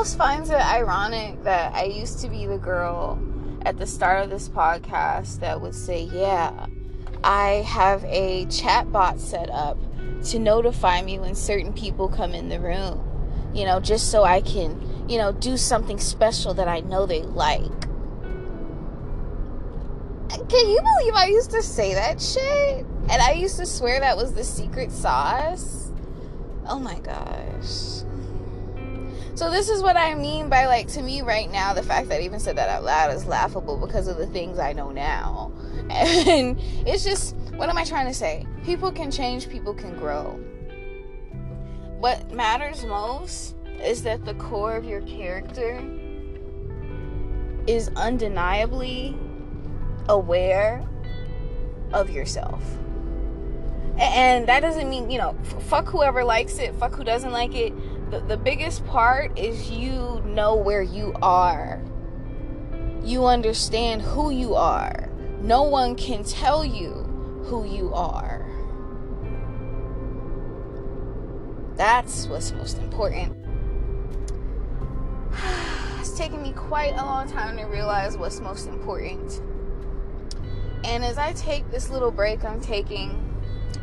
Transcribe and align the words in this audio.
Else 0.00 0.14
finds 0.14 0.48
it 0.48 0.54
ironic 0.54 1.44
that 1.44 1.74
I 1.74 1.84
used 1.84 2.20
to 2.20 2.30
be 2.30 2.46
the 2.46 2.56
girl 2.56 3.22
at 3.66 3.76
the 3.76 3.86
start 3.86 4.24
of 4.24 4.30
this 4.30 4.48
podcast 4.48 5.40
that 5.40 5.60
would 5.60 5.74
say, 5.74 6.04
Yeah, 6.04 6.68
I 7.22 7.66
have 7.68 8.02
a 8.04 8.46
chat 8.46 8.90
bot 8.90 9.20
set 9.20 9.50
up 9.50 9.76
to 10.24 10.38
notify 10.38 11.02
me 11.02 11.18
when 11.18 11.34
certain 11.34 11.74
people 11.74 12.08
come 12.08 12.32
in 12.32 12.48
the 12.48 12.58
room, 12.58 13.52
you 13.52 13.66
know, 13.66 13.78
just 13.78 14.10
so 14.10 14.24
I 14.24 14.40
can, 14.40 15.04
you 15.06 15.18
know, 15.18 15.32
do 15.32 15.58
something 15.58 15.98
special 15.98 16.54
that 16.54 16.66
I 16.66 16.80
know 16.80 17.04
they 17.04 17.20
like. 17.20 17.80
Can 20.30 20.66
you 20.66 20.80
believe 20.80 21.14
I 21.14 21.26
used 21.26 21.50
to 21.50 21.62
say 21.62 21.92
that 21.92 22.22
shit? 22.22 22.86
And 23.10 23.20
I 23.20 23.32
used 23.32 23.58
to 23.58 23.66
swear 23.66 24.00
that 24.00 24.16
was 24.16 24.32
the 24.32 24.44
secret 24.44 24.92
sauce? 24.92 25.92
Oh 26.66 26.78
my 26.78 26.98
gosh. 27.00 28.09
So 29.40 29.50
this 29.50 29.70
is 29.70 29.82
what 29.82 29.96
I 29.96 30.14
mean 30.14 30.50
by 30.50 30.66
like 30.66 30.86
to 30.88 31.00
me 31.00 31.22
right 31.22 31.50
now 31.50 31.72
the 31.72 31.82
fact 31.82 32.10
that 32.10 32.20
I 32.20 32.24
even 32.24 32.38
said 32.38 32.58
that 32.58 32.68
out 32.68 32.84
loud 32.84 33.10
is 33.14 33.24
laughable 33.24 33.78
because 33.78 34.06
of 34.06 34.18
the 34.18 34.26
things 34.26 34.58
I 34.58 34.74
know 34.74 34.90
now. 34.90 35.50
And 35.88 36.60
it's 36.86 37.04
just 37.04 37.34
what 37.56 37.70
am 37.70 37.78
I 37.78 37.84
trying 37.84 38.06
to 38.06 38.12
say? 38.12 38.46
People 38.66 38.92
can 38.92 39.10
change, 39.10 39.48
people 39.48 39.72
can 39.72 39.96
grow. 39.96 40.38
What 42.00 42.30
matters 42.32 42.84
most 42.84 43.56
is 43.82 44.02
that 44.02 44.26
the 44.26 44.34
core 44.34 44.76
of 44.76 44.84
your 44.84 45.00
character 45.00 45.82
is 47.66 47.88
undeniably 47.96 49.16
aware 50.10 50.86
of 51.94 52.10
yourself. 52.10 52.62
And 53.98 54.46
that 54.48 54.60
doesn't 54.60 54.88
mean, 54.88 55.10
you 55.10 55.16
know, 55.16 55.34
fuck 55.60 55.88
whoever 55.88 56.24
likes 56.24 56.58
it, 56.58 56.74
fuck 56.74 56.94
who 56.94 57.04
doesn't 57.04 57.32
like 57.32 57.54
it 57.54 57.72
the, 58.10 58.18
the 58.20 58.36
biggest 58.36 58.84
part 58.86 59.38
is 59.38 59.70
you 59.70 60.20
know 60.24 60.56
where 60.56 60.82
you 60.82 61.14
are. 61.22 61.80
You 63.04 63.26
understand 63.26 64.02
who 64.02 64.30
you 64.30 64.54
are. 64.56 65.08
No 65.40 65.62
one 65.62 65.94
can 65.94 66.24
tell 66.24 66.64
you 66.64 66.90
who 67.44 67.64
you 67.64 67.94
are. 67.94 68.46
That's 71.76 72.26
what's 72.26 72.52
most 72.52 72.78
important. 72.78 73.36
It's 76.00 76.16
taken 76.16 76.42
me 76.42 76.52
quite 76.52 76.94
a 76.94 77.04
long 77.04 77.30
time 77.30 77.58
to 77.58 77.64
realize 77.64 78.16
what's 78.16 78.40
most 78.40 78.68
important. 78.68 79.42
And 80.82 81.04
as 81.04 81.18
I 81.18 81.34
take 81.34 81.70
this 81.70 81.90
little 81.90 82.10
break 82.10 82.42
I'm 82.42 82.58
taking, 82.58 83.10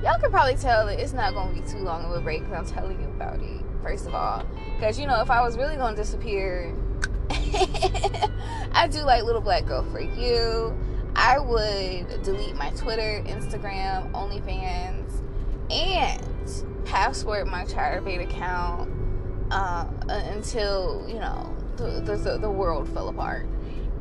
y'all 0.04 0.20
can 0.20 0.32
probably 0.32 0.56
tell 0.56 0.88
that 0.88 1.00
it's 1.00 1.14
not 1.14 1.36
going 1.36 1.54
to 1.54 1.62
be 1.62 1.68
too 1.68 1.78
long 1.78 2.06
of 2.06 2.12
a 2.14 2.20
break 2.20 2.42
because 2.42 2.72
I'm 2.72 2.76
telling 2.76 3.00
you 3.00 3.08
about 3.10 3.40
it 3.40 3.67
first 3.88 4.08
of 4.08 4.16
all. 4.16 4.44
Because, 4.76 5.00
you 5.00 5.08
know, 5.08 5.22
if 5.22 5.30
I 5.30 5.42
was 5.42 5.58
really 5.58 5.78
going 5.78 5.96
to 5.96 6.02
disappear, 6.02 6.76
I 8.74 8.88
do 8.92 9.02
like 9.04 9.24
Little 9.24 9.42
Black 9.42 9.66
Girl 9.66 9.84
for 9.92 10.02
You. 10.02 10.78
I 11.16 11.40
would 11.40 12.22
delete 12.22 12.56
my 12.56 12.70
Twitter, 12.72 13.24
Instagram, 13.26 14.12
OnlyFans, 14.12 15.24
and 15.72 16.86
password 16.86 17.48
my 17.48 17.64
Chaturbate 17.64 18.22
account 18.22 18.92
uh, 19.52 19.88
until, 20.10 21.06
you 21.08 21.20
know, 21.20 21.56
the, 21.78 22.02
the, 22.02 22.38
the 22.40 22.52
world 22.52 22.90
fell 22.90 23.08
apart. 23.08 23.48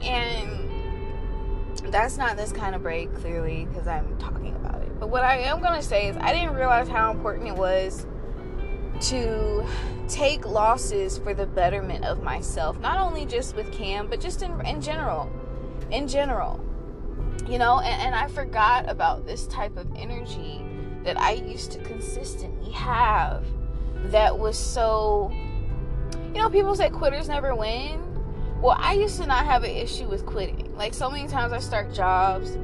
And 0.02 0.68
that's 1.90 2.16
not 2.18 2.36
this 2.36 2.52
kind 2.52 2.74
of 2.74 2.82
break, 2.82 3.14
clearly, 3.14 3.66
because 3.66 3.86
I'm 3.86 4.18
talking 4.18 4.54
about 4.56 4.82
it. 4.82 4.98
But 4.98 5.10
what 5.10 5.22
I 5.22 5.38
am 5.38 5.60
going 5.60 5.74
to 5.74 5.82
say 5.82 6.08
is, 6.08 6.16
I 6.16 6.32
didn't 6.32 6.54
realize 6.54 6.88
how 6.88 7.12
important 7.12 7.48
it 7.48 7.54
was 7.54 8.06
to 9.00 9.64
take 10.08 10.46
losses 10.46 11.18
for 11.18 11.34
the 11.34 11.46
betterment 11.46 12.04
of 12.04 12.22
myself 12.22 12.78
not 12.80 12.98
only 12.98 13.26
just 13.26 13.56
with 13.56 13.70
cam 13.72 14.06
but 14.06 14.20
just 14.20 14.42
in, 14.42 14.64
in 14.66 14.80
general 14.80 15.30
in 15.90 16.06
general 16.06 16.60
you 17.48 17.58
know 17.58 17.80
and, 17.80 18.02
and 18.02 18.14
i 18.14 18.26
forgot 18.28 18.88
about 18.88 19.26
this 19.26 19.46
type 19.48 19.76
of 19.76 19.86
energy 19.96 20.64
that 21.02 21.18
i 21.18 21.32
used 21.32 21.72
to 21.72 21.78
consistently 21.80 22.70
have 22.70 23.44
that 24.04 24.36
was 24.38 24.56
so 24.56 25.30
you 26.34 26.42
know 26.42 26.50
people 26.50 26.74
say 26.74 26.90
quitters 26.90 27.28
never 27.28 27.54
win. 27.54 28.02
Well 28.60 28.76
i 28.78 28.94
used 28.94 29.20
to 29.20 29.26
not 29.26 29.44
have 29.46 29.64
an 29.64 29.70
issue 29.70 30.06
with 30.06 30.26
quitting. 30.26 30.74
Like 30.76 30.94
so 30.94 31.10
many 31.10 31.28
times 31.28 31.52
i 31.52 31.58
start 31.58 31.92
jobs 31.92 32.56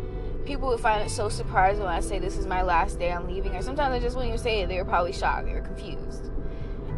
people 0.44 0.68
would 0.68 0.80
find 0.80 1.02
it 1.02 1.10
so 1.10 1.28
surprising 1.28 1.84
when 1.84 1.92
I 1.92 2.00
say 2.00 2.18
this 2.18 2.36
is 2.36 2.46
my 2.46 2.62
last 2.62 2.98
day, 2.98 3.12
I'm 3.12 3.26
leaving, 3.26 3.54
or 3.54 3.62
sometimes 3.62 3.94
I 3.94 3.98
just 3.98 4.16
wouldn't 4.16 4.34
even 4.34 4.42
say 4.42 4.62
it. 4.62 4.68
They 4.68 4.78
were 4.78 4.84
probably 4.84 5.12
shocked, 5.12 5.46
they 5.46 5.54
were 5.54 5.60
confused. 5.60 6.30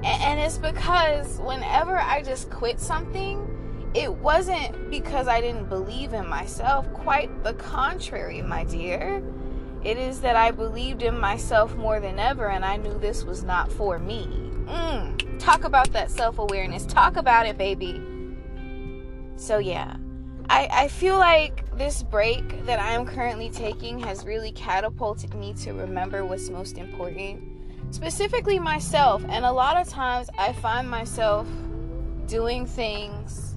And, 0.05 0.39
it's 0.39 0.59
because 0.59 1.39
whenever 1.39 1.99
I 1.99 2.23
just 2.23 2.51
quit 2.51 2.79
something, 2.79 3.91
it 3.95 4.13
wasn't 4.13 4.91
because 4.91 5.29
I 5.29 5.41
didn't 5.41 5.71
believe 5.71 6.13
in 6.13 6.29
myself. 6.29 6.93
Quite 6.93 7.43
the 7.43 7.55
contrary, 7.55 8.43
my 8.43 8.65
dear. 8.65 9.23
It 9.83 9.97
is 9.97 10.21
that 10.21 10.37
I 10.37 10.51
believed 10.51 11.03
in 11.03 11.19
myself 11.19 11.75
more 11.77 12.01
than 12.01 12.19
ever, 12.19 12.49
and 12.49 12.65
I 12.65 12.77
knew 12.77 12.99
this 12.99 13.25
was 13.25 13.45
not 13.45 13.73
for 13.73 13.99
me. 13.99 14.27
Mm, 14.67 15.39
talk 15.39 15.65
about 15.65 15.91
that 15.93 16.11
self 16.11 16.39
awareness. 16.39 16.85
Talk 16.85 17.17
about 17.17 17.47
it, 17.47 17.57
baby. 17.57 18.03
So, 19.37 19.59
yeah. 19.59 19.97
I, 20.51 20.69
I 20.71 20.89
feel 20.89 21.17
like 21.17 21.64
this 21.77 22.03
break 22.05 22.65
that 22.67 22.81
I'm 22.81 23.05
currently 23.05 23.51
taking 23.51 23.99
has 24.01 24.25
really 24.25 24.53
catapulted 24.53 25.35
me 25.35 25.55
to 25.55 25.73
remember 25.73 26.25
what's 26.25 26.49
most 26.49 26.79
important, 26.79 27.43
specifically 27.91 28.59
myself. 28.59 29.25
And 29.29 29.45
a 29.45 29.53
lot 29.53 29.77
of 29.77 29.89
times 29.89 30.31
I 30.39 30.53
find 30.53 30.89
myself 30.89 31.49
doing 32.27 32.65
things 32.67 33.57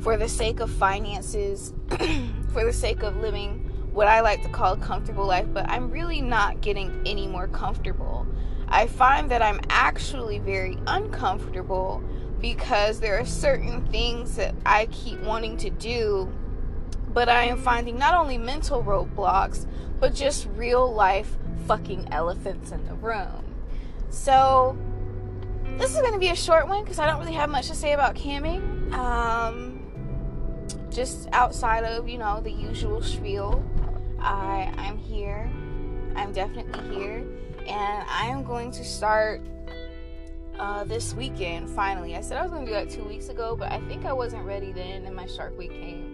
for 0.00 0.16
the 0.16 0.28
sake 0.28 0.60
of 0.60 0.70
finances, 0.70 1.72
for 2.52 2.64
the 2.64 2.72
sake 2.72 3.02
of 3.02 3.16
living 3.16 3.64
what 3.92 4.06
I 4.06 4.20
like 4.20 4.42
to 4.42 4.48
call 4.48 4.74
a 4.74 4.76
comfortable 4.76 5.26
life, 5.26 5.46
but 5.52 5.68
I'm 5.68 5.90
really 5.90 6.20
not 6.20 6.60
getting 6.60 7.02
any 7.06 7.26
more 7.26 7.48
comfortable. 7.48 8.26
I 8.68 8.86
find 8.86 9.30
that 9.30 9.42
I'm 9.42 9.60
actually 9.70 10.38
very 10.38 10.78
uncomfortable 10.86 12.02
because 12.40 13.00
there 13.00 13.18
are 13.18 13.24
certain 13.24 13.84
things 13.86 14.36
that 14.36 14.54
I 14.64 14.86
keep 14.86 15.20
wanting 15.22 15.56
to 15.56 15.70
do, 15.70 16.30
but 17.18 17.28
I 17.28 17.46
am 17.46 17.58
finding 17.58 17.98
not 17.98 18.14
only 18.14 18.38
mental 18.38 18.80
roadblocks, 18.80 19.66
but 19.98 20.14
just 20.14 20.46
real 20.54 20.94
life 20.94 21.36
fucking 21.66 22.06
elephants 22.12 22.70
in 22.70 22.86
the 22.86 22.94
room. 22.94 23.56
So, 24.08 24.78
this 25.78 25.96
is 25.96 26.00
going 26.00 26.12
to 26.12 26.20
be 26.20 26.28
a 26.28 26.36
short 26.36 26.68
one 26.68 26.84
because 26.84 27.00
I 27.00 27.06
don't 27.06 27.18
really 27.18 27.32
have 27.32 27.50
much 27.50 27.66
to 27.66 27.74
say 27.74 27.92
about 27.92 28.14
camming. 28.14 28.92
Um, 28.92 29.82
just 30.90 31.28
outside 31.32 31.82
of, 31.82 32.08
you 32.08 32.18
know, 32.18 32.40
the 32.40 32.52
usual 32.52 33.02
spiel, 33.02 33.64
I, 34.20 34.72
I'm 34.78 34.96
here. 34.96 35.50
I'm 36.14 36.30
definitely 36.32 36.94
here. 36.94 37.26
And 37.66 38.06
I 38.08 38.26
am 38.26 38.44
going 38.44 38.70
to 38.70 38.84
start 38.84 39.40
uh, 40.56 40.84
this 40.84 41.14
weekend, 41.14 41.68
finally. 41.68 42.14
I 42.14 42.20
said 42.20 42.38
I 42.38 42.42
was 42.42 42.52
going 42.52 42.64
to 42.64 42.70
do 42.70 42.74
that 42.74 42.90
two 42.90 43.02
weeks 43.02 43.28
ago, 43.28 43.56
but 43.56 43.72
I 43.72 43.80
think 43.88 44.04
I 44.04 44.12
wasn't 44.12 44.44
ready 44.44 44.70
then, 44.70 45.04
and 45.04 45.16
my 45.16 45.26
Shark 45.26 45.58
Week 45.58 45.72
came. 45.72 46.07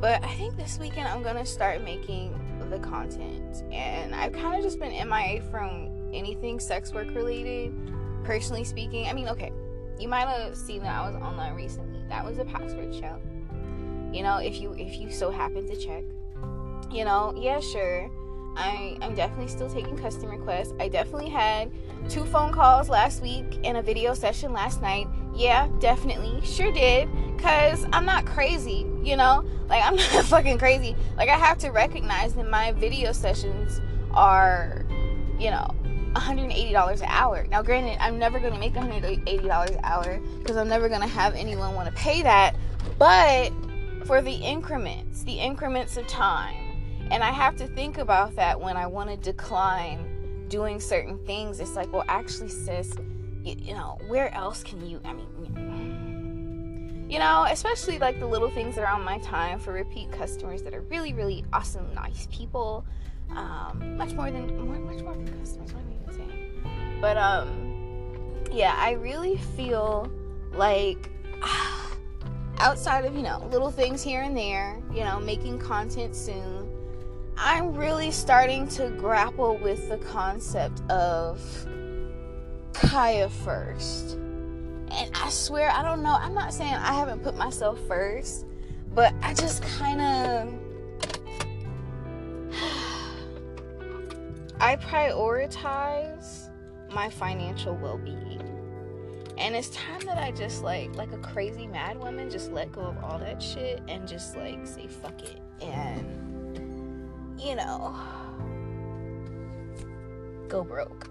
But 0.00 0.22
I 0.22 0.34
think 0.34 0.56
this 0.56 0.78
weekend 0.78 1.08
I'm 1.08 1.22
to 1.22 1.46
start 1.46 1.82
making 1.82 2.38
the 2.70 2.78
content. 2.78 3.64
And 3.72 4.14
I've 4.14 4.32
kind 4.32 4.56
of 4.56 4.62
just 4.62 4.78
been 4.78 4.92
MIA 5.08 5.42
from 5.50 5.88
anything 6.12 6.60
sex 6.60 6.92
work 6.92 7.08
related, 7.14 7.74
personally 8.24 8.64
speaking. 8.64 9.06
I 9.06 9.12
mean, 9.12 9.28
okay, 9.28 9.52
you 9.98 10.08
might 10.08 10.28
have 10.28 10.56
seen 10.56 10.82
that 10.82 10.94
I 10.94 11.08
was 11.08 11.16
online 11.16 11.54
recently. 11.54 12.00
That 12.08 12.24
was 12.24 12.38
a 12.38 12.44
password 12.44 12.94
show. 12.94 13.18
You 14.12 14.22
know, 14.22 14.38
if 14.38 14.60
you 14.60 14.72
if 14.74 15.00
you 15.00 15.10
so 15.10 15.30
happen 15.30 15.66
to 15.66 15.76
check. 15.76 16.04
You 16.90 17.04
know, 17.04 17.34
yeah, 17.36 17.60
sure 17.60 18.10
I, 18.56 18.96
I'm 19.02 19.14
definitely 19.14 19.48
still 19.48 19.68
taking 19.68 19.96
custom 19.96 20.30
requests. 20.30 20.72
I 20.80 20.88
definitely 20.88 21.28
had 21.28 21.70
two 22.08 22.24
phone 22.24 22.52
calls 22.52 22.88
last 22.88 23.22
week 23.22 23.44
and 23.64 23.76
a 23.76 23.82
video 23.82 24.14
session 24.14 24.52
last 24.52 24.80
night. 24.80 25.06
Yeah, 25.34 25.68
definitely. 25.78 26.40
Sure 26.42 26.72
did. 26.72 27.08
Because 27.36 27.86
I'm 27.92 28.04
not 28.04 28.26
crazy, 28.26 28.86
you 29.02 29.16
know? 29.16 29.44
Like, 29.68 29.82
I'm 29.84 29.96
not 30.14 30.24
fucking 30.24 30.58
crazy. 30.58 30.96
Like, 31.16 31.28
I 31.28 31.36
have 31.36 31.58
to 31.58 31.70
recognize 31.70 32.34
that 32.34 32.48
my 32.48 32.72
video 32.72 33.12
sessions 33.12 33.80
are, 34.12 34.84
you 35.38 35.50
know, 35.50 35.70
$180 36.14 37.00
an 37.00 37.06
hour. 37.08 37.46
Now, 37.48 37.62
granted, 37.62 37.98
I'm 38.00 38.18
never 38.18 38.40
going 38.40 38.54
to 38.54 38.58
make 38.58 38.74
$180 38.74 39.70
an 39.70 39.80
hour 39.82 40.20
because 40.38 40.56
I'm 40.56 40.68
never 40.68 40.88
going 40.88 41.02
to 41.02 41.06
have 41.06 41.34
anyone 41.34 41.74
want 41.74 41.88
to 41.88 41.94
pay 41.94 42.22
that. 42.22 42.56
But 42.98 43.52
for 44.06 44.22
the 44.22 44.32
increments, 44.32 45.24
the 45.24 45.38
increments 45.38 45.96
of 45.96 46.06
time, 46.06 46.56
and 47.10 47.22
I 47.22 47.30
have 47.30 47.56
to 47.56 47.66
think 47.68 47.98
about 47.98 48.34
that 48.36 48.60
when 48.60 48.76
I 48.76 48.86
want 48.86 49.10
to 49.10 49.16
decline 49.16 50.46
doing 50.48 50.80
certain 50.80 51.18
things. 51.26 51.60
It's 51.60 51.76
like, 51.76 51.92
well, 51.92 52.04
actually, 52.08 52.48
sis, 52.48 52.92
you, 53.42 53.54
you 53.58 53.74
know, 53.74 53.98
where 54.08 54.32
else 54.34 54.62
can 54.62 54.84
you, 54.86 55.00
I 55.04 55.12
mean, 55.12 55.26
you 57.08 57.18
know, 57.18 57.46
especially 57.48 57.98
like 57.98 58.18
the 58.18 58.26
little 58.26 58.50
things 58.50 58.78
around 58.78 59.04
my 59.04 59.18
time 59.18 59.58
for 59.58 59.72
repeat 59.72 60.10
customers 60.10 60.62
that 60.62 60.74
are 60.74 60.82
really, 60.82 61.12
really 61.12 61.44
awesome, 61.52 61.92
nice 61.94 62.26
people. 62.30 62.84
Um, 63.30 63.96
much 63.96 64.12
more 64.12 64.30
than, 64.30 64.46
more, 64.66 64.78
much 64.78 65.02
more 65.02 65.14
than 65.14 65.26
customers, 65.38 65.72
what 65.72 65.82
am 65.82 65.90
I 65.90 66.02
even 66.02 66.14
saying? 66.14 66.98
But, 67.00 67.16
um, 67.16 68.44
yeah, 68.52 68.74
I 68.76 68.92
really 68.92 69.36
feel 69.36 70.10
Like, 70.52 71.10
outside 72.58 73.04
of, 73.04 73.14
you 73.14 73.22
know, 73.22 73.46
little 73.50 73.70
things 73.70 74.02
here 74.02 74.22
and 74.22 74.36
there, 74.36 74.80
you 74.92 75.04
know, 75.04 75.20
making 75.20 75.58
content 75.58 76.16
soon, 76.16 76.68
I'm 77.36 77.74
really 77.74 78.10
starting 78.10 78.66
to 78.68 78.88
grapple 78.90 79.58
with 79.58 79.88
the 79.90 79.98
concept 79.98 80.80
of 80.90 81.38
Khaya 82.72 83.30
first. 83.30 84.18
And 84.90 85.10
I 85.14 85.28
swear, 85.30 85.70
I 85.70 85.82
don't 85.82 86.02
know, 86.02 86.16
I'm 86.18 86.34
not 86.34 86.52
saying 86.54 86.74
I 86.74 86.92
haven't 86.92 87.22
put 87.22 87.36
myself 87.36 87.78
first, 87.86 88.46
but 88.94 89.14
I 89.22 89.34
just 89.34 89.62
kind 89.62 90.00
of. 90.00 90.54
I 94.58 94.76
prioritize 94.76 96.50
my 96.92 97.10
financial 97.10 97.76
well 97.76 97.98
being. 97.98 98.42
And 99.38 99.54
it's 99.54 99.68
time 99.68 100.00
that 100.06 100.16
I 100.16 100.30
just 100.30 100.62
like 100.62 100.94
like 100.96 101.12
a 101.12 101.18
crazy 101.18 101.66
mad 101.66 101.98
woman 101.98 102.30
just 102.30 102.50
let 102.52 102.72
go 102.72 102.80
of 102.80 102.96
all 103.04 103.18
that 103.18 103.42
shit 103.42 103.82
and 103.86 104.08
just 104.08 104.34
like 104.34 104.66
say 104.66 104.86
fuck 104.86 105.20
it 105.22 105.40
and 105.60 107.38
you 107.38 107.54
know 107.54 107.94
go 110.48 110.64
broke. 110.64 111.10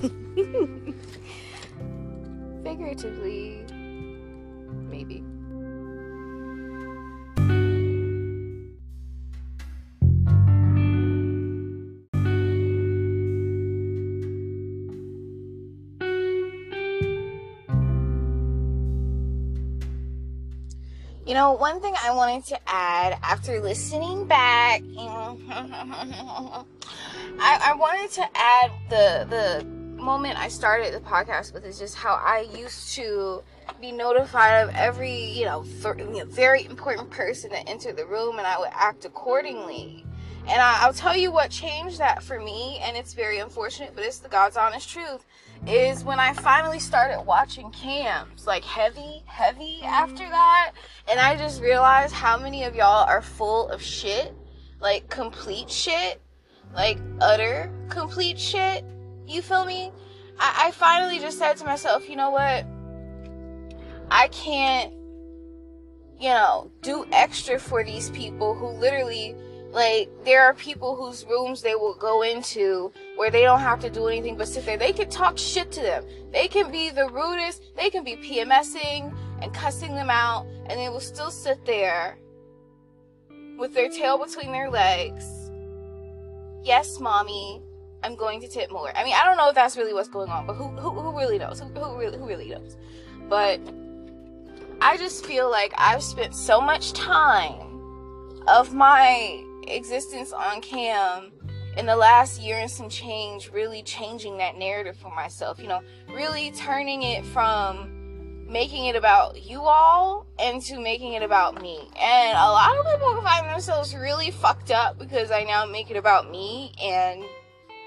Figuratively 2.68 3.64
maybe. 4.90 5.24
You 21.26 21.32
know, 21.32 21.52
one 21.52 21.80
thing 21.80 21.94
I 22.04 22.10
wanted 22.10 22.44
to 22.48 22.58
add 22.66 23.18
after 23.22 23.62
listening 23.62 24.26
back, 24.26 24.82
I, 24.98 26.64
I 27.40 27.74
wanted 27.78 28.10
to 28.10 28.28
add 28.34 28.70
the 28.90 29.26
the 29.30 29.77
moment 29.98 30.38
I 30.38 30.48
started 30.48 30.94
the 30.94 31.00
podcast 31.00 31.52
with 31.52 31.64
is 31.64 31.78
just 31.78 31.94
how 31.94 32.14
I 32.14 32.48
used 32.54 32.94
to 32.94 33.42
be 33.80 33.92
notified 33.92 34.68
of 34.68 34.74
every 34.74 35.32
you 35.32 35.44
know, 35.44 35.64
th- 35.82 36.26
very 36.26 36.64
important 36.64 37.10
person 37.10 37.50
that 37.50 37.68
entered 37.68 37.96
the 37.96 38.06
room, 38.06 38.38
and 38.38 38.46
I 38.46 38.58
would 38.58 38.70
act 38.72 39.04
accordingly. 39.04 40.04
And 40.48 40.62
I, 40.62 40.78
I'll 40.80 40.94
tell 40.94 41.16
you 41.16 41.30
what 41.30 41.50
changed 41.50 41.98
that 41.98 42.22
for 42.22 42.40
me, 42.40 42.78
and 42.82 42.96
it's 42.96 43.12
very 43.12 43.38
unfortunate, 43.38 43.92
but 43.94 44.04
it's 44.04 44.18
the 44.18 44.28
God's 44.28 44.56
honest 44.56 44.88
truth 44.88 45.26
is 45.66 46.04
when 46.04 46.18
I 46.18 46.32
finally 46.32 46.78
started 46.78 47.22
watching 47.22 47.70
cams, 47.70 48.46
like 48.46 48.64
heavy, 48.64 49.22
heavy 49.26 49.80
mm-hmm. 49.82 49.86
after 49.86 50.28
that. 50.28 50.72
And 51.10 51.18
I 51.20 51.36
just 51.36 51.60
realized 51.60 52.14
how 52.14 52.38
many 52.38 52.64
of 52.64 52.74
y'all 52.74 53.06
are 53.06 53.22
full 53.22 53.68
of 53.68 53.82
shit, 53.82 54.34
like 54.80 55.08
complete 55.10 55.70
shit, 55.70 56.20
like 56.74 56.98
utter 57.20 57.70
complete 57.88 58.38
shit. 58.38 58.84
You 59.28 59.42
feel 59.42 59.64
me? 59.64 59.92
I, 60.38 60.66
I 60.66 60.70
finally 60.70 61.18
just 61.18 61.38
said 61.38 61.56
to 61.58 61.64
myself, 61.64 62.08
you 62.08 62.16
know 62.16 62.30
what? 62.30 62.64
I 64.10 64.28
can't, 64.28 64.92
you 66.18 66.30
know, 66.30 66.70
do 66.82 67.04
extra 67.12 67.58
for 67.58 67.84
these 67.84 68.10
people 68.10 68.54
who 68.54 68.68
literally 68.68 69.36
like 69.70 70.08
there 70.24 70.42
are 70.44 70.54
people 70.54 70.96
whose 70.96 71.26
rooms 71.26 71.60
they 71.60 71.74
will 71.74 71.94
go 71.94 72.22
into 72.22 72.90
where 73.16 73.30
they 73.30 73.42
don't 73.42 73.60
have 73.60 73.80
to 73.80 73.90
do 73.90 74.06
anything 74.06 74.36
but 74.36 74.48
sit 74.48 74.64
there. 74.64 74.78
They 74.78 74.92
can 74.92 75.10
talk 75.10 75.36
shit 75.36 75.70
to 75.72 75.82
them. 75.82 76.04
They 76.32 76.48
can 76.48 76.70
be 76.72 76.88
the 76.88 77.08
rudest. 77.10 77.62
They 77.76 77.90
can 77.90 78.02
be 78.02 78.16
PMSing 78.16 79.14
and 79.42 79.52
cussing 79.52 79.94
them 79.94 80.08
out, 80.08 80.46
and 80.66 80.80
they 80.80 80.88
will 80.88 81.00
still 81.00 81.30
sit 81.30 81.64
there 81.66 82.18
with 83.58 83.74
their 83.74 83.90
tail 83.90 84.16
between 84.16 84.52
their 84.52 84.70
legs. 84.70 85.50
Yes, 86.64 86.98
mommy, 86.98 87.62
I'm 88.02 88.16
going 88.16 88.40
to 88.40 88.48
tip 88.48 88.70
more. 88.70 88.96
I 88.96 89.04
mean, 89.04 89.14
I 89.14 89.24
don't 89.24 89.36
know 89.36 89.48
if 89.48 89.54
that's 89.54 89.76
really 89.76 89.92
what's 89.92 90.08
going 90.08 90.30
on, 90.30 90.46
but 90.46 90.54
who 90.54 90.68
who, 90.68 90.90
who 90.90 91.16
really 91.16 91.38
knows? 91.38 91.60
Who, 91.60 91.66
who 91.68 91.98
really 91.98 92.18
who 92.18 92.26
really 92.26 92.48
knows? 92.50 92.76
But 93.28 93.60
I 94.80 94.96
just 94.96 95.26
feel 95.26 95.50
like 95.50 95.72
I've 95.76 96.02
spent 96.02 96.34
so 96.34 96.60
much 96.60 96.92
time 96.92 97.68
of 98.46 98.74
my 98.74 99.44
existence 99.66 100.32
on 100.32 100.60
cam 100.60 101.32
in 101.76 101.86
the 101.86 101.96
last 101.96 102.40
year 102.40 102.58
and 102.58 102.70
some 102.70 102.88
change 102.88 103.50
really 103.52 103.82
changing 103.82 104.38
that 104.38 104.56
narrative 104.56 104.96
for 104.96 105.14
myself 105.14 105.60
you 105.60 105.68
know 105.68 105.80
really 106.08 106.50
turning 106.52 107.02
it 107.02 107.24
from 107.26 107.94
making 108.48 108.86
it 108.86 108.96
about 108.96 109.42
you 109.42 109.60
all 109.60 110.26
into 110.40 110.80
making 110.80 111.12
it 111.12 111.22
about 111.22 111.60
me 111.60 111.78
and 112.00 112.36
a 112.36 112.50
lot 112.50 112.76
of 112.76 112.86
people 112.86 113.20
find 113.22 113.46
themselves 113.46 113.94
really 113.94 114.30
fucked 114.30 114.70
up 114.70 114.98
because 114.98 115.30
i 115.30 115.44
now 115.44 115.66
make 115.66 115.90
it 115.90 115.96
about 115.96 116.30
me 116.30 116.72
and 116.82 117.22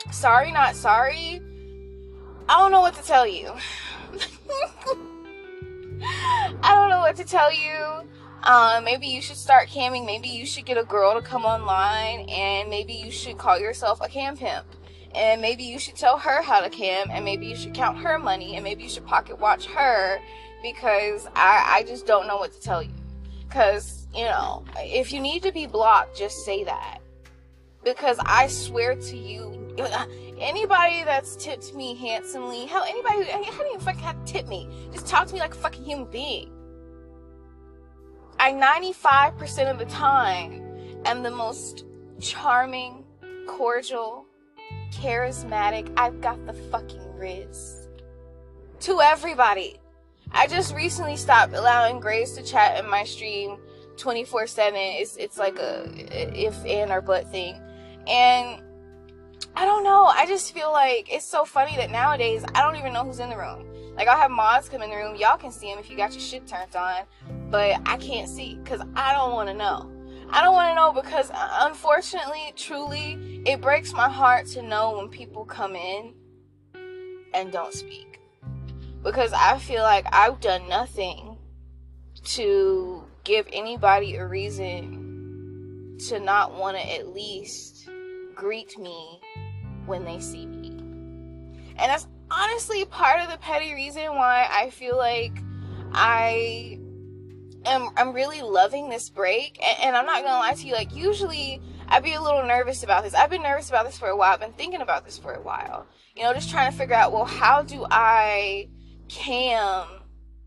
sorry 0.09 0.51
not 0.51 0.75
sorry 0.75 1.41
i 2.49 2.57
don't 2.57 2.71
know 2.71 2.81
what 2.81 2.95
to 2.95 3.03
tell 3.03 3.27
you 3.27 3.47
i 6.63 6.73
don't 6.73 6.89
know 6.89 6.99
what 6.99 7.15
to 7.15 7.23
tell 7.23 7.53
you 7.53 8.07
um, 8.43 8.83
maybe 8.83 9.05
you 9.05 9.21
should 9.21 9.37
start 9.37 9.69
camming. 9.69 10.05
Maybe 10.05 10.27
you 10.27 10.45
should 10.45 10.65
get 10.65 10.77
a 10.77 10.83
girl 10.83 11.13
to 11.13 11.21
come 11.21 11.45
online 11.45 12.27
and 12.29 12.69
maybe 12.69 12.93
you 12.93 13.11
should 13.11 13.37
call 13.37 13.59
yourself 13.59 13.99
a 14.01 14.07
cam 14.07 14.35
pimp. 14.35 14.65
And 15.13 15.41
maybe 15.41 15.63
you 15.63 15.77
should 15.77 15.95
tell 15.95 16.17
her 16.17 16.41
how 16.41 16.61
to 16.61 16.69
cam 16.69 17.11
and 17.11 17.23
maybe 17.25 17.45
you 17.45 17.55
should 17.55 17.73
count 17.73 17.99
her 17.99 18.17
money 18.17 18.55
and 18.55 18.63
maybe 18.63 18.83
you 18.83 18.89
should 18.89 19.05
pocket 19.05 19.39
watch 19.39 19.65
her 19.67 20.19
because 20.63 21.27
I, 21.35 21.79
I 21.79 21.83
just 21.83 22.05
don't 22.05 22.27
know 22.27 22.37
what 22.37 22.53
to 22.53 22.61
tell 22.61 22.81
you. 22.81 22.91
Because, 23.47 24.07
you 24.15 24.23
know, 24.23 24.63
if 24.77 25.11
you 25.11 25.19
need 25.19 25.43
to 25.43 25.51
be 25.51 25.67
blocked, 25.67 26.17
just 26.17 26.45
say 26.45 26.63
that. 26.63 27.00
Because 27.83 28.17
I 28.25 28.47
swear 28.47 28.95
to 28.95 29.17
you, 29.17 29.75
anybody 30.39 31.03
that's 31.03 31.35
tipped 31.35 31.73
me 31.73 31.95
handsomely, 31.95 32.65
hell, 32.65 32.83
anybody, 32.87 33.31
who, 33.31 33.51
how 33.51 33.63
do 33.63 33.69
you 33.69 33.79
fucking 33.79 34.01
have 34.01 34.23
to 34.25 34.33
tip 34.33 34.47
me? 34.47 34.69
Just 34.91 35.07
talk 35.07 35.27
to 35.27 35.33
me 35.33 35.39
like 35.39 35.53
a 35.53 35.57
fucking 35.57 35.83
human 35.83 36.09
being 36.11 36.51
I 38.41 38.53
95% 38.53 39.69
of 39.69 39.77
the 39.77 39.85
time 39.85 40.63
am 41.05 41.21
the 41.21 41.29
most 41.29 41.85
charming, 42.19 43.03
cordial, 43.47 44.25
charismatic. 44.91 45.93
I've 45.95 46.21
got 46.21 46.43
the 46.47 46.53
fucking 46.53 47.17
riz. 47.17 47.87
To 48.79 48.99
everybody. 48.99 49.77
I 50.31 50.47
just 50.47 50.73
recently 50.73 51.17
stopped 51.17 51.53
allowing 51.53 51.99
Grace 51.99 52.35
to 52.35 52.41
chat 52.41 52.83
in 52.83 52.89
my 52.89 53.03
stream 53.03 53.57
24 53.97 54.47
7. 54.47 54.73
It's, 54.75 55.17
it's 55.17 55.37
like 55.37 55.59
a 55.59 55.85
if 56.35 56.55
and 56.65 56.89
or 56.89 57.01
but 57.01 57.29
thing. 57.29 57.61
And 58.07 58.61
I 59.55 59.65
don't 59.65 59.83
know. 59.83 60.05
I 60.05 60.25
just 60.25 60.53
feel 60.53 60.71
like 60.71 61.11
it's 61.11 61.25
so 61.25 61.45
funny 61.45 61.75
that 61.77 61.91
nowadays 61.91 62.43
I 62.55 62.61
don't 62.61 62.77
even 62.77 62.93
know 62.93 63.03
who's 63.03 63.19
in 63.19 63.29
the 63.29 63.37
room. 63.37 63.65
Like 63.95 64.07
I'll 64.07 64.17
have 64.17 64.31
mods 64.31 64.69
come 64.69 64.81
in 64.81 64.89
the 64.89 64.95
room. 64.95 65.15
Y'all 65.15 65.37
can 65.37 65.51
see 65.51 65.69
them 65.69 65.79
if 65.79 65.89
you 65.89 65.97
got 65.97 66.11
your 66.13 66.21
shit 66.21 66.47
turned 66.47 66.75
on, 66.75 67.03
but 67.49 67.81
I 67.85 67.97
can't 67.97 68.29
see 68.29 68.55
because 68.63 68.81
I 68.95 69.13
don't 69.13 69.33
want 69.33 69.49
to 69.49 69.53
know. 69.53 69.91
I 70.29 70.41
don't 70.41 70.53
want 70.53 70.71
to 70.71 70.75
know 70.75 70.93
because 70.93 71.29
uh, 71.31 71.67
unfortunately, 71.67 72.53
truly, 72.55 73.43
it 73.45 73.59
breaks 73.59 73.91
my 73.91 74.09
heart 74.09 74.47
to 74.47 74.61
know 74.61 74.97
when 74.97 75.09
people 75.09 75.43
come 75.43 75.75
in 75.75 76.13
and 77.33 77.51
don't 77.51 77.73
speak. 77.73 78.19
Because 79.03 79.33
I 79.33 79.57
feel 79.57 79.83
like 79.83 80.05
I've 80.11 80.39
done 80.39 80.69
nothing 80.69 81.37
to 82.23 83.03
give 83.23 83.47
anybody 83.51 84.15
a 84.15 84.25
reason 84.25 85.97
to 86.07 86.19
not 86.19 86.55
want 86.55 86.77
to 86.77 86.93
at 86.93 87.09
least 87.09 87.70
greet 88.41 88.75
me 88.79 89.21
when 89.85 90.03
they 90.03 90.19
see 90.19 90.47
me. 90.47 90.69
And 91.77 91.91
that's 91.91 92.07
honestly 92.31 92.83
part 92.85 93.21
of 93.21 93.29
the 93.29 93.37
petty 93.37 93.71
reason 93.75 94.15
why 94.15 94.47
I 94.51 94.71
feel 94.71 94.97
like 94.97 95.43
I 95.93 96.79
am 97.65 97.89
I'm 97.95 98.13
really 98.13 98.41
loving 98.41 98.89
this 98.89 99.11
break. 99.11 99.61
And, 99.63 99.77
and 99.83 99.95
I'm 99.95 100.07
not 100.07 100.23
gonna 100.23 100.39
lie 100.39 100.53
to 100.53 100.67
you, 100.67 100.73
like 100.73 100.95
usually 100.95 101.61
I'd 101.87 102.03
be 102.03 102.13
a 102.13 102.21
little 102.21 102.43
nervous 102.43 102.81
about 102.81 103.03
this. 103.03 103.13
I've 103.13 103.29
been 103.29 103.43
nervous 103.43 103.69
about 103.69 103.85
this 103.85 103.99
for 103.99 104.07
a 104.07 104.17
while. 104.17 104.33
I've 104.33 104.39
been 104.39 104.53
thinking 104.53 104.81
about 104.81 105.05
this 105.05 105.19
for 105.19 105.33
a 105.33 105.41
while. 105.41 105.85
You 106.15 106.23
know, 106.23 106.33
just 106.33 106.49
trying 106.49 106.71
to 106.71 106.75
figure 106.75 106.95
out, 106.95 107.11
well, 107.11 107.25
how 107.25 107.61
do 107.61 107.85
I 107.91 108.69
cam 109.07 109.85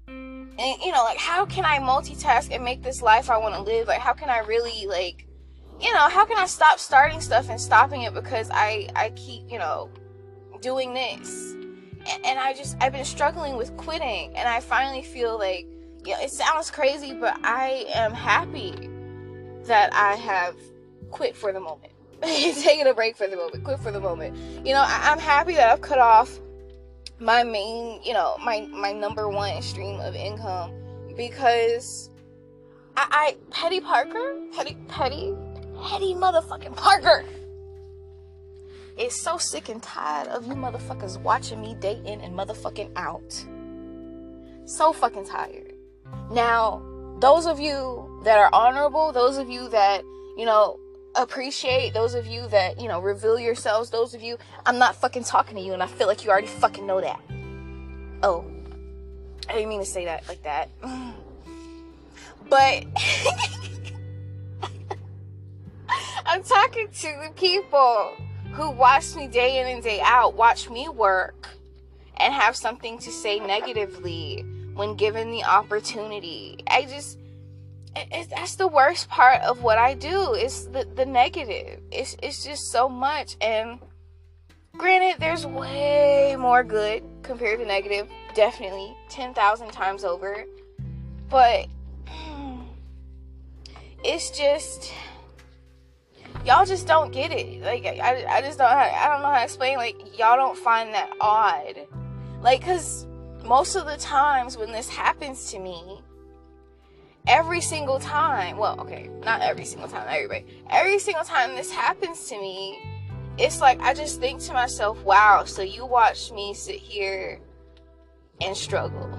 and 0.08 0.82
you 0.84 0.90
know, 0.90 1.04
like 1.04 1.18
how 1.18 1.46
can 1.46 1.64
I 1.64 1.78
multitask 1.78 2.52
and 2.52 2.64
make 2.64 2.82
this 2.82 3.02
life 3.02 3.30
I 3.30 3.38
want 3.38 3.54
to 3.54 3.62
live? 3.62 3.86
Like 3.86 4.00
how 4.00 4.14
can 4.14 4.30
I 4.30 4.38
really 4.38 4.86
like 4.88 5.28
you 5.84 5.92
know, 5.92 6.08
how 6.08 6.24
can 6.24 6.38
I 6.38 6.46
stop 6.46 6.78
starting 6.78 7.20
stuff 7.20 7.50
and 7.50 7.60
stopping 7.60 8.02
it 8.02 8.14
because 8.14 8.48
I 8.50 8.88
I 8.96 9.10
keep, 9.10 9.42
you 9.50 9.58
know, 9.58 9.90
doing 10.62 10.94
this 10.94 11.52
and 12.24 12.38
I 12.38 12.54
just 12.54 12.76
I've 12.80 12.92
been 12.92 13.04
struggling 13.04 13.56
with 13.56 13.76
quitting 13.76 14.34
and 14.34 14.48
I 14.48 14.60
finally 14.60 15.02
feel 15.02 15.38
like 15.38 15.66
you 16.04 16.12
know, 16.12 16.20
it 16.20 16.30
sounds 16.30 16.70
crazy 16.70 17.12
but 17.12 17.38
I 17.44 17.84
am 17.94 18.12
happy 18.12 18.88
that 19.64 19.92
I 19.92 20.14
have 20.14 20.56
quit 21.10 21.36
for 21.36 21.52
the 21.52 21.60
moment. 21.60 21.92
Taking 22.22 22.86
a 22.86 22.94
break 22.94 23.14
for 23.16 23.26
the 23.26 23.36
moment, 23.36 23.62
quit 23.62 23.78
for 23.80 23.90
the 23.90 24.00
moment. 24.00 24.34
You 24.66 24.72
know, 24.72 24.84
I, 24.86 25.12
am 25.12 25.18
happy 25.18 25.54
that 25.54 25.68
I've 25.68 25.82
cut 25.82 25.98
off 25.98 26.40
my 27.18 27.42
main, 27.42 28.02
you 28.02 28.14
know, 28.14 28.36
my 28.42 28.66
my 28.72 28.92
number 28.92 29.28
one 29.28 29.60
stream 29.60 30.00
of 30.00 30.14
income 30.14 30.72
because 31.14 32.08
I, 32.96 33.06
I 33.10 33.36
Petty 33.50 33.80
Parker, 33.80 34.40
Petty 34.54 34.78
Petty 34.88 35.34
Petty 35.82 36.14
motherfucking 36.14 36.76
Parker 36.76 37.24
is 38.96 39.14
so 39.14 39.36
sick 39.38 39.68
and 39.68 39.82
tired 39.82 40.28
of 40.28 40.46
you 40.46 40.54
motherfuckers 40.54 41.20
watching 41.20 41.60
me 41.60 41.74
day 41.74 42.00
in 42.04 42.20
and 42.20 42.34
motherfucking 42.36 42.90
out. 42.96 43.44
So 44.66 44.92
fucking 44.92 45.26
tired. 45.26 45.74
Now, 46.30 46.82
those 47.20 47.46
of 47.46 47.58
you 47.60 48.20
that 48.24 48.38
are 48.38 48.50
honorable, 48.52 49.12
those 49.12 49.36
of 49.36 49.48
you 49.50 49.68
that, 49.70 50.02
you 50.36 50.44
know, 50.44 50.78
appreciate, 51.16 51.92
those 51.92 52.14
of 52.14 52.26
you 52.26 52.46
that, 52.48 52.80
you 52.80 52.88
know, 52.88 53.00
reveal 53.00 53.38
yourselves, 53.38 53.90
those 53.90 54.14
of 54.14 54.22
you, 54.22 54.36
I'm 54.64 54.78
not 54.78 54.96
fucking 54.96 55.24
talking 55.24 55.56
to 55.56 55.62
you 55.62 55.72
and 55.72 55.82
I 55.82 55.86
feel 55.86 56.06
like 56.06 56.24
you 56.24 56.30
already 56.30 56.46
fucking 56.46 56.86
know 56.86 57.00
that. 57.00 57.20
Oh, 58.22 58.44
I 59.48 59.54
didn't 59.54 59.68
mean 59.68 59.80
to 59.80 59.86
say 59.86 60.04
that 60.06 60.26
like 60.28 60.42
that. 60.44 60.70
But 62.46 62.84
I'm 66.26 66.42
talking 66.42 66.88
to 66.88 67.20
the 67.22 67.30
people 67.36 68.16
who 68.52 68.70
watch 68.70 69.14
me 69.14 69.28
day 69.28 69.60
in 69.60 69.66
and 69.66 69.82
day 69.82 70.00
out, 70.02 70.34
watch 70.34 70.70
me 70.70 70.88
work, 70.88 71.48
and 72.16 72.32
have 72.32 72.56
something 72.56 72.98
to 73.00 73.10
say 73.10 73.40
negatively 73.40 74.44
when 74.74 74.94
given 74.94 75.30
the 75.30 75.44
opportunity. 75.44 76.64
I 76.66 76.86
just, 76.86 77.18
it, 77.94 78.30
that's 78.30 78.56
the 78.56 78.68
worst 78.68 79.08
part 79.08 79.42
of 79.42 79.62
what 79.62 79.76
I 79.76 79.94
do 79.94 80.32
is 80.32 80.68
the, 80.68 80.88
the 80.94 81.04
negative. 81.04 81.80
It's, 81.90 82.16
it's 82.22 82.42
just 82.42 82.72
so 82.72 82.88
much. 82.88 83.36
And 83.42 83.78
granted, 84.78 85.20
there's 85.20 85.44
way 85.44 86.36
more 86.38 86.64
good 86.64 87.02
compared 87.22 87.58
to 87.60 87.66
negative, 87.66 88.08
definitely 88.34 88.96
10,000 89.10 89.70
times 89.72 90.04
over. 90.04 90.44
But 91.28 91.66
it's 94.04 94.30
just 94.30 94.90
y'all 96.44 96.66
just 96.66 96.86
don't 96.86 97.10
get 97.12 97.32
it. 97.32 97.62
Like 97.62 97.86
I, 97.86 98.24
I 98.28 98.40
just 98.40 98.58
don't 98.58 98.70
I 98.70 99.08
don't 99.08 99.22
know 99.22 99.28
how 99.30 99.38
to 99.38 99.44
explain. 99.44 99.76
Like 99.76 100.18
y'all 100.18 100.36
don't 100.36 100.56
find 100.56 100.94
that 100.94 101.10
odd. 101.20 101.86
Like 102.42 102.64
cuz 102.64 103.06
most 103.44 103.76
of 103.76 103.86
the 103.86 103.96
times 103.96 104.56
when 104.56 104.72
this 104.72 104.88
happens 104.88 105.50
to 105.52 105.58
me, 105.58 106.00
every 107.26 107.60
single 107.60 107.98
time, 107.98 108.56
well, 108.56 108.80
okay, 108.80 109.10
not 109.22 109.42
every 109.42 109.64
single 109.64 109.88
time, 109.88 110.06
everybody. 110.08 110.46
Every 110.70 110.98
single 110.98 111.24
time 111.24 111.54
this 111.54 111.70
happens 111.70 112.28
to 112.28 112.38
me, 112.38 112.78
it's 113.38 113.60
like 113.60 113.80
I 113.80 113.94
just 113.94 114.20
think 114.20 114.40
to 114.42 114.52
myself, 114.52 115.02
"Wow, 115.02 115.44
so 115.44 115.62
you 115.62 115.86
watch 115.86 116.30
me 116.32 116.54
sit 116.54 116.76
here 116.76 117.40
and 118.40 118.56
struggle." 118.56 119.10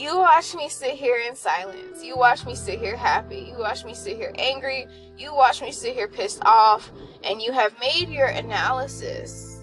You 0.00 0.16
watch 0.16 0.54
me 0.54 0.70
sit 0.70 0.94
here 0.94 1.18
in 1.28 1.36
silence. 1.36 2.02
You 2.02 2.16
watch 2.16 2.46
me 2.46 2.54
sit 2.54 2.78
here 2.78 2.96
happy. 2.96 3.52
You 3.52 3.58
watch 3.58 3.84
me 3.84 3.92
sit 3.92 4.16
here 4.16 4.32
angry. 4.38 4.86
You 5.18 5.34
watch 5.34 5.60
me 5.60 5.70
sit 5.70 5.94
here 5.94 6.08
pissed 6.08 6.42
off. 6.46 6.90
And 7.22 7.42
you 7.42 7.52
have 7.52 7.78
made 7.80 8.08
your 8.08 8.28
analysis 8.28 9.60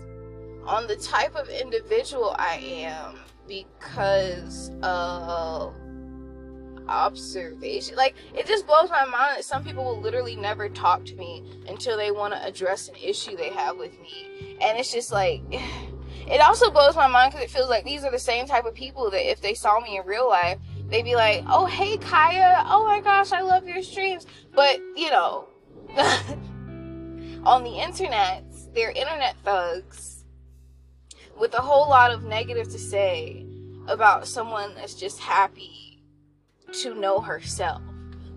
on 0.63 0.85
the 0.85 0.95
type 0.97 1.35
of 1.35 1.49
individual 1.49 2.35
I 2.37 2.57
am 2.57 3.15
because 3.47 4.69
of 4.83 5.73
observation. 6.87 7.95
Like, 7.95 8.13
it 8.35 8.45
just 8.45 8.67
blows 8.67 8.91
my 8.91 9.05
mind 9.05 9.37
that 9.37 9.43
some 9.43 9.63
people 9.63 9.85
will 9.85 9.99
literally 9.99 10.35
never 10.35 10.69
talk 10.69 11.03
to 11.05 11.15
me 11.15 11.63
until 11.67 11.97
they 11.97 12.11
want 12.11 12.35
to 12.35 12.45
address 12.45 12.89
an 12.89 12.95
issue 13.03 13.35
they 13.35 13.49
have 13.49 13.75
with 13.75 13.99
me. 13.99 14.55
And 14.61 14.77
it's 14.77 14.93
just 14.93 15.11
like. 15.11 15.41
it 16.29 16.41
also 16.41 16.69
blows 16.69 16.95
my 16.95 17.07
mind 17.07 17.31
because 17.31 17.45
it 17.45 17.51
feels 17.51 17.69
like 17.69 17.85
these 17.85 18.03
are 18.03 18.11
the 18.11 18.19
same 18.19 18.45
type 18.45 18.65
of 18.65 18.73
people 18.73 19.09
that 19.11 19.29
if 19.29 19.41
they 19.41 19.53
saw 19.53 19.79
me 19.79 19.97
in 19.97 20.05
real 20.05 20.27
life, 20.27 20.59
they'd 20.89 21.03
be 21.03 21.15
like, 21.15 21.43
"Oh, 21.47 21.65
hey, 21.65 21.97
Khaya. 21.97 22.63
Oh 22.65 22.85
my 22.85 22.99
gosh, 22.99 23.31
I 23.31 23.41
love 23.41 23.67
your 23.67 23.81
streams." 23.81 24.25
But 24.53 24.79
you 24.95 25.09
know, 25.09 25.47
on 27.45 27.63
the 27.63 27.79
internet, 27.79 28.43
they're 28.73 28.91
internet 28.91 29.37
thugs 29.43 30.25
with 31.39 31.53
a 31.53 31.61
whole 31.61 31.89
lot 31.89 32.11
of 32.11 32.23
negative 32.23 32.69
to 32.71 32.79
say 32.79 33.45
about 33.87 34.27
someone 34.27 34.75
that's 34.75 34.95
just 34.95 35.19
happy 35.19 36.03
to 36.73 36.93
know 36.93 37.21
herself. 37.21 37.81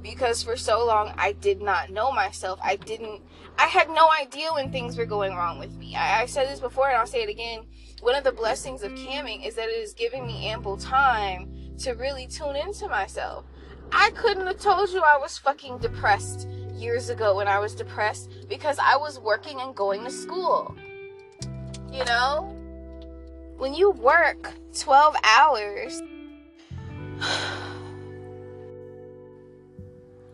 Because 0.02 0.42
for 0.42 0.57
so 0.57 0.85
long 0.85 1.12
I 1.16 1.33
did 1.33 1.61
not 1.61 1.90
know 1.90 2.11
myself. 2.12 2.59
I 2.62 2.76
didn't 2.76 3.23
I 3.59 3.66
had 3.66 3.88
no 3.90 4.09
idea 4.21 4.49
when 4.54 4.73
things 4.73 4.97
were 4.97 5.07
going 5.07 5.35
wrong 5.35 5.59
with 5.59 5.76
me. 5.76 5.95
I, 5.95 6.23
I 6.23 6.26
said 6.26 6.49
this 6.49 6.61
before 6.61 6.88
and 6.88 6.97
I'll 6.97 7.07
say 7.07 7.23
it 7.23 7.28
again 7.28 7.66
one 8.00 8.14
of 8.14 8.25
the 8.25 8.33
blessings 8.33 8.83
of 8.83 8.92
camming 8.92 9.47
is 9.47 9.54
that 9.57 9.69
it 9.69 9.76
is 9.76 9.92
giving 9.92 10.26
me 10.26 10.47
ample 10.47 10.78
time 10.78 11.50
to 11.78 11.92
really 11.92 12.26
tune 12.26 12.57
into 12.57 12.88
myself. 12.88 13.45
I 13.92 14.11
couldn't 14.12 14.47
have 14.47 14.59
told 14.59 14.88
you 14.90 15.02
I 15.02 15.19
was 15.19 15.37
fucking 15.37 15.78
depressed 15.78 16.49
years 16.75 17.11
ago 17.11 17.37
when 17.37 17.47
I 17.47 17.59
was 17.59 17.75
depressed 17.75 18.30
because 18.49 18.78
I 18.78 18.97
was 18.97 19.19
working 19.19 19.61
and 19.61 19.75
going 19.75 20.04
to 20.04 20.11
school. 20.11 20.75
You 21.92 22.04
know? 22.07 22.57
When 23.59 23.75
you 23.75 23.90
work 23.90 24.54
12 24.78 25.16
hours, 25.23 26.02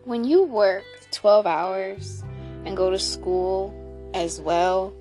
when 0.07 0.23
you 0.23 0.43
work 0.43 0.85
12 1.11 1.45
hours 1.45 2.23
and 2.63 2.77
go 2.77 2.89
to 2.89 2.97
school 2.97 3.75
as 4.13 4.39
well, 4.39 4.93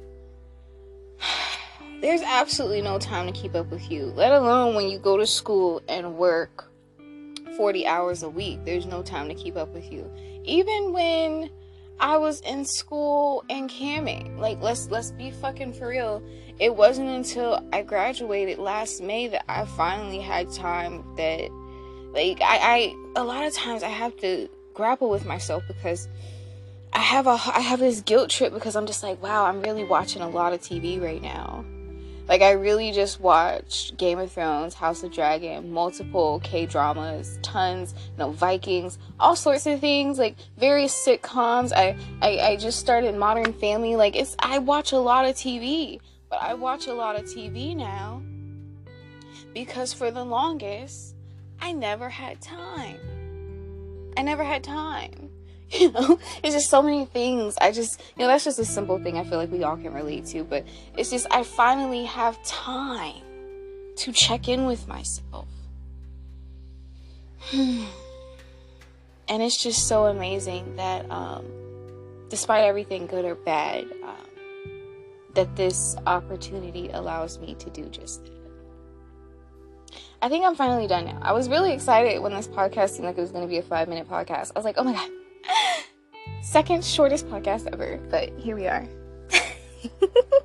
there's 2.01 2.23
absolutely 2.23 2.83
no 2.83 2.99
time 2.99 3.27
to 3.27 3.33
keep 3.33 3.55
up 3.55 3.71
with 3.71 3.89
you, 3.89 4.07
let 4.17 4.33
alone 4.33 4.75
when 4.75 4.89
you 4.89 4.99
go 4.99 5.17
to 5.17 5.27
school 5.27 5.81
and 5.89 6.17
work 6.17 6.69
40 7.57 7.87
hours 7.87 8.25
a 8.25 8.29
week. 8.29 8.59
There's 8.65 8.85
no 8.85 9.01
time 9.01 9.29
to 9.29 9.35
keep 9.35 9.57
up 9.57 9.73
with 9.73 9.93
you. 9.93 10.11
Even 10.45 10.93
when 10.93 11.51
I 12.01 12.17
was 12.17 12.41
in 12.41 12.65
school 12.65 13.45
and 13.49 13.71
camming, 13.71 14.39
like 14.39 14.61
let's 14.61 14.91
let's 14.91 15.13
be 15.13 15.31
fucking 15.31 15.75
for 15.75 15.89
real. 15.89 16.21
It 16.59 16.75
wasn't 16.75 17.11
until 17.11 17.65
I 17.73 17.83
graduated 17.83 18.59
last 18.59 19.01
May 19.01 19.29
that 19.29 19.45
I 19.49 19.67
finally 19.67 20.21
had 20.21 20.53
time 20.53 21.05
that 21.17 21.49
like 22.13 22.41
I, 22.43 22.59
I 22.61 22.95
a 23.15 23.25
lot 23.25 23.45
of 23.47 23.55
times 23.55 23.83
I 23.83 23.89
have 23.89 24.17
to 24.19 24.49
grapple 24.77 25.11
with 25.11 25.25
myself 25.25 25.65
because 25.67 26.07
I 26.93 27.01
have 27.01 27.27
a 27.27 27.31
I 27.31 27.61
have 27.61 27.81
this 27.81 28.01
guilt 28.03 28.31
trip 28.31 28.53
because 28.53 28.77
I'm 28.77 28.87
just 28.87 29.03
like, 29.03 29.21
wow, 29.23 29.45
I'm 29.47 29.61
really 29.63 29.85
watching 29.85 30.23
a 30.23 30.29
lot 30.29 30.53
of 30.53 30.61
TV 30.61 31.03
right 31.03 31.21
now. 31.21 31.65
Like 32.29 32.43
I 32.43 32.53
really 32.53 32.93
just 32.93 33.21
watched 33.21 33.97
Game 33.97 34.19
of 34.19 34.33
Thrones, 34.33 34.75
House 34.75 35.03
of 35.03 35.13
Dragon, 35.13 35.73
multiple 35.73 36.41
K 36.43 36.67
dramas, 36.67 37.39
tons, 37.43 37.95
you 38.13 38.19
know, 38.19 38.33
Vikings, 38.33 38.99
all 39.19 39.37
sorts 39.37 39.67
of 39.67 39.81
things, 39.81 40.19
like 40.19 40.37
various 40.59 40.95
sitcoms. 40.95 41.73
I, 41.73 41.97
I 42.21 42.39
I 42.39 42.57
just 42.57 42.81
started 42.81 43.15
Modern 43.15 43.53
Family. 43.53 43.97
Like 43.97 44.15
it's 44.15 44.37
I 44.39 44.59
watch 44.59 44.93
a 44.93 44.99
lot 44.99 45.25
of 45.25 45.35
TV, 45.37 46.01
but 46.29 46.43
I 46.43 46.55
watch 46.55 46.87
a 46.87 46.95
lot 46.95 47.17
of 47.17 47.25
TV 47.25 47.75
now 47.77 48.23
because 49.55 49.93
for 49.93 50.11
the 50.11 50.25
longest 50.25 51.15
I 51.61 51.73
never 51.73 52.09
had 52.11 52.41
time. 52.41 53.16
I 54.17 54.23
never 54.23 54.45
had 54.45 54.65
time. 54.65 55.31
you 55.71 55.91
know? 55.93 56.19
It's 56.43 56.55
just 56.55 56.71
so 56.71 56.81
many 56.81 57.07
things. 57.07 57.57
I 57.61 57.73
just 57.73 58.01
you 58.17 58.23
know 58.23 58.29
that's 58.29 58.45
just 58.45 58.59
a 58.59 58.65
simple 58.65 58.99
thing 59.03 59.19
i 59.19 59.25
feel 59.25 59.39
like 59.39 59.51
we 59.51 59.65
all 59.65 59.77
can 59.77 59.93
relate 59.93 60.27
to 60.27 60.45
but 60.45 60.65
it's 60.97 61.11
just 61.11 61.27
i 61.31 61.43
finally 61.43 62.05
have 62.05 62.41
time 62.45 63.23
to 63.97 64.13
check 64.13 64.49
in 64.49 64.67
with 64.67 64.87
myself. 64.87 65.49
And 69.29 69.43
it's 69.43 69.61
just 69.61 69.89
so 69.89 70.05
amazing 70.05 70.77
that 70.77 71.11
um, 71.11 71.45
despite 72.29 72.63
everything 72.63 73.09
good 73.09 73.25
or 73.25 73.35
bad 73.35 73.85
um, 74.05 74.25
that 75.35 75.57
this 75.57 75.97
opportunity 76.07 76.91
allows 76.91 77.41
me 77.41 77.57
to 77.57 77.69
do 77.71 77.87
just 77.87 78.25
that 78.25 78.46
I 80.23 80.29
think 80.29 80.45
I'm 80.45 80.55
finally 80.55 80.87
done 80.87 81.05
now. 81.05 81.19
I 81.23 81.33
was 81.33 81.49
really 81.49 81.73
excited 81.73 82.21
when 82.21 82.33
this 82.33 82.49
podcast 82.49 82.91
seemed 82.91 83.05
like 83.05 83.19
it 83.19 83.21
was 83.21 83.33
going 83.33 83.45
to 83.45 83.49
be 83.49 83.59
a 83.59 83.63
five 83.63 83.89
minute 83.89 84.09
podcast. 84.09 84.53
I 84.55 84.59
was 84.59 84.65
like, 84.65 84.77
oh 84.79 84.85
my 84.85 84.93
God, 84.93 85.11
Second 86.43 86.85
shortest 86.85 87.29
podcast 87.29 87.69
ever, 87.73 87.99
but 88.11 88.31
here 88.39 88.57
we 88.57 88.67
are. 88.67 88.87